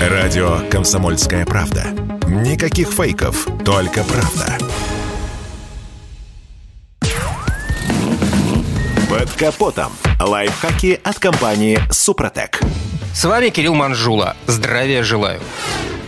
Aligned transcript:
Радио 0.00 0.60
«Комсомольская 0.70 1.44
правда». 1.44 1.84
Никаких 2.26 2.88
фейков, 2.88 3.46
только 3.66 4.02
правда. 4.02 4.56
Под 9.10 9.30
капотом. 9.32 9.92
Лайфхаки 10.18 10.98
от 11.04 11.18
компании 11.18 11.78
«Супротек». 11.90 12.60
С 13.12 13.26
вами 13.26 13.50
Кирилл 13.50 13.74
Манжула. 13.74 14.36
Здравия 14.46 15.02
желаю. 15.02 15.38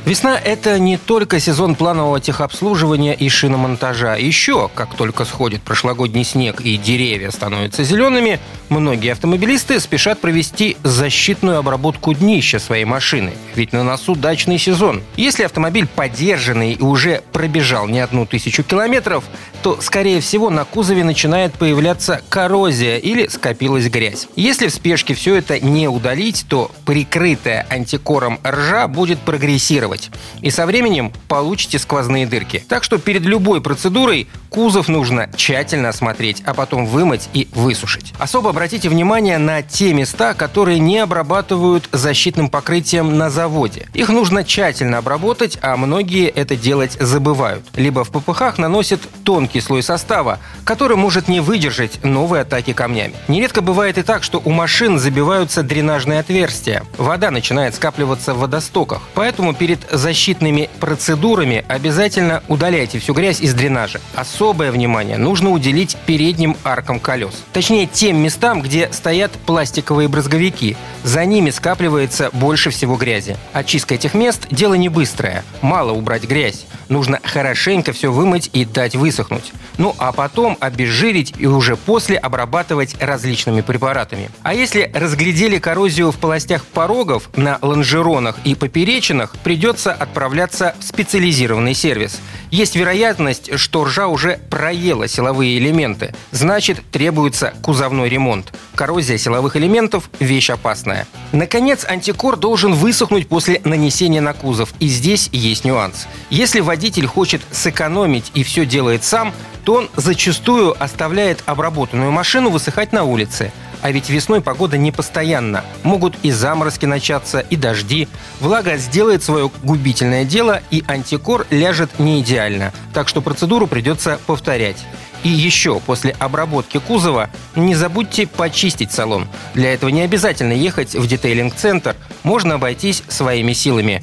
Весна– 0.05 0.37
это 0.45 0.81
не 0.81 0.97
только 0.97 1.39
сезон 1.39 1.77
планового 1.77 2.19
техобслуживания 2.19 3.13
и 3.13 3.29
шиномонтажа. 3.29 4.17
Еще, 4.17 4.69
как 4.75 4.97
только 4.97 5.25
сходит 5.25 5.63
прошлогодний 5.63 6.25
снег 6.25 6.61
и 6.61 6.77
деревья 6.77 7.31
становятся 7.31 7.85
зелеными, 7.85 8.41
многие 8.69 9.13
автомобилисты 9.13 9.79
спешат 9.79 10.21
провести 10.21 10.77
защитную 10.83 11.59
обработку 11.59 12.15
днища 12.15 12.59
своей 12.59 12.85
машины. 12.85 13.33
Ведь 13.55 13.73
на 13.73 13.85
носу 13.85 14.17
дачный 14.17 14.59
сезон. 14.59 15.03
Если 15.17 15.45
автомобиль 15.45 15.87
подержанный 15.87 16.73
и 16.73 16.83
уже 16.83 17.23
пробежал 17.33 17.87
не 17.87 18.01
одну 18.01 18.27
тысячу 18.27 18.65
километров, 18.65 19.23
то, 19.63 19.81
скорее 19.81 20.21
всего, 20.21 20.51
на 20.51 20.65
кузове 20.65 21.05
начинает 21.05 21.53
появляться 21.53 22.23
коррозия 22.29 22.97
или 22.99 23.29
скопилась 23.29 23.89
грязь. 23.89 24.27
Если 24.35 24.67
в 24.67 24.75
спешке 24.75 25.15
все 25.15 25.37
это 25.37 25.61
не 25.61 25.87
удалить, 25.87 26.45
то 26.49 26.73
прикрытая 26.85 27.65
антикором 27.71 28.41
ржа 28.45 28.89
будет 28.89 29.21
прогрессировать 29.21 29.92
делать. 29.93 30.11
И 30.41 30.51
со 30.51 30.67
временем 30.67 31.13
получите 31.29 31.79
сквозные 31.79 32.27
дырки. 32.27 32.65
Так 32.69 32.85
что 32.85 32.99
перед 32.99 33.23
любой 33.23 33.61
процедурой 33.61 34.29
кузов 34.49 34.89
нужно 34.89 35.29
тщательно 35.37 35.91
осмотреть, 35.91 36.43
а 36.47 36.55
потом 36.55 36.87
вымыть 36.87 37.29
и 37.33 37.49
высушить. 37.53 38.13
Особо 38.19 38.51
обратите 38.51 38.89
внимание 38.89 39.39
на 39.39 39.63
те 39.63 39.93
места, 39.93 40.35
которые 40.35 40.79
не 40.79 40.99
обрабатывают 40.99 41.89
защитным 41.93 42.49
покрытием 42.49 43.17
на 43.19 43.31
заводе. 43.31 43.89
Их 43.95 44.09
нужно 44.09 44.45
тщательно 44.45 44.99
обработать, 44.99 45.59
а 45.63 45.77
многие 45.77 46.29
это 46.29 46.57
делать 46.57 46.97
забывают. 47.01 47.65
Либо 47.77 48.05
в 48.05 48.11
ППХ 48.11 48.59
наносят 48.59 49.01
тонкий 49.25 49.61
слой 49.61 49.83
состава, 49.83 50.39
который 50.65 50.97
может 50.97 51.29
не 51.29 51.41
выдержать 51.41 52.03
новые 52.05 52.43
атаки 52.43 52.73
камнями. 52.73 53.15
Нередко 53.29 53.61
бывает 53.61 53.99
и 53.99 54.03
так, 54.03 54.23
что 54.23 54.41
у 54.45 54.51
машин 54.51 54.99
забиваются 54.99 55.63
дренажные 55.63 56.21
отверстия. 56.21 56.83
Вода 56.99 57.31
начинает 57.31 57.75
скапливаться 57.75 58.35
в 58.35 58.39
водостоках. 58.39 59.03
Поэтому 59.15 59.55
защитными 59.91 60.71
процедурами 60.81 61.65
обязательно 61.69 62.43
удаляйте 62.49 62.99
всю 62.99 63.15
грязь 63.15 63.41
из 63.41 63.55
дренажа. 63.55 64.01
Особое 64.15 64.73
внимание 64.73 65.17
нужно 65.17 65.51
уделить 65.51 65.97
передним 66.07 66.57
аркам 66.65 67.01
колес. 67.01 67.43
Точнее, 67.53 67.87
тем 67.87 68.17
местам, 68.19 68.63
где 68.63 68.91
стоят 68.93 69.33
пластиковые 69.47 70.09
брызговики. 70.09 70.77
За 71.05 71.25
ними 71.25 71.51
скапливается 71.51 72.31
больше 72.33 72.71
всего 72.71 72.97
грязи. 72.97 73.37
Очистка 73.53 73.95
этих 73.95 74.15
мест– 74.15 74.47
дело 74.51 74.75
не 74.75 74.89
быстрое. 74.89 75.45
Мало 75.61 75.93
убрать 75.93 76.25
грязь. 76.25 76.67
Нужно 76.89 77.21
хорошенько 77.23 77.93
все 77.93 78.13
вымыть 78.13 78.51
и 78.53 78.65
дать 78.65 78.95
высохнуть. 78.95 79.53
Ну 79.79 79.95
а 79.99 80.13
потом 80.13 80.57
обезжирить 80.61 81.35
и 81.39 81.47
уже 81.47 81.77
после 81.77 82.17
обрабатывать 82.17 82.97
различными 83.01 83.61
препаратами. 83.61 84.31
А 84.43 84.55
если 84.55 84.91
разглядели 84.95 85.59
коррозию 85.59 86.11
в 86.13 86.19
полостях 86.19 86.65
порогов, 86.67 87.31
на 87.37 87.59
лонжеронах 87.63 88.37
и 88.45 88.55
поперечинах, 88.55 89.35
придется 89.43 89.93
отправляться 89.93 90.75
в 90.79 90.85
специализированный 90.85 91.75
сервис. 91.75 92.21
Есть 92.51 92.77
вероятность, 92.77 93.59
что 93.59 93.85
ржа 93.85 94.09
уже 94.09 94.39
проела 94.51 95.09
силовые 95.09 95.59
элементы. 95.59 96.15
Значит, 96.31 96.83
требуется 96.91 97.55
кузовной 97.63 98.09
ремонт. 98.09 98.53
Коррозия 98.83 99.17
силовых 99.17 99.55
элементов– 99.55 100.11
вещь 100.19 100.51
опасная. 100.51 101.07
Наконец, 101.31 101.85
антикор 101.89 102.37
должен 102.37 102.75
высохнуть 102.75 103.29
после 103.29 103.61
нанесения 103.63 104.21
на 104.21 104.33
кузов. 104.33 104.75
И 104.81 104.89
здесь 104.89 105.29
есть 105.31 105.65
нюанс. 105.65 106.09
Если 106.31 106.59
водитель 106.59 107.07
хочет 107.07 107.43
сэкономить 107.53 108.33
и 108.35 108.43
все 108.43 108.67
делает 108.67 109.05
сам, 109.05 109.33
то 109.65 109.75
он 109.75 109.89
зачастую 109.95 110.75
оставляет 110.83 111.45
обработанную 111.47 112.11
машину 112.11 112.51
высыхать 112.51 112.93
на 112.93 113.05
улице. 113.05 113.53
А 113.83 113.93
ведь 113.93 114.11
весной 114.11 114.41
погода 114.41 114.77
непостоянна. 114.79 115.65
Могут 115.85 116.17
и 116.25 116.33
заморозки 116.33 116.85
начаться, 116.85 117.39
и 117.39 117.55
дожди. 117.55 118.09
Влага 118.41 118.79
сделает 118.79 119.23
свое 119.23 119.49
губительное 119.63 120.25
дело, 120.25 120.61
и 120.73 120.83
антикор 120.89 121.47
ляжет 121.51 122.01
не 122.01 122.21
идеально. 122.21 122.73
Так 122.93 123.09
что 123.09 123.21
процедуру 123.21 123.69
придется 123.69 124.19
повторять. 124.27 124.85
И 125.25 125.29
еще 125.29 125.81
после 125.81 126.13
обработки 126.19 126.79
кузова 126.79 127.31
не 127.55 127.75
забудьте 127.75 128.27
почистить 128.27 128.93
салон. 128.93 129.29
Для 129.55 129.73
этого 129.73 129.91
не 129.91 130.03
обязательно 130.03 130.53
ехать 130.53 130.95
в 130.95 131.07
детейлинг-центр. 131.07 131.97
Можно 132.23 132.55
обойтись 132.55 133.03
своими 133.09 133.53
силами. 133.53 134.03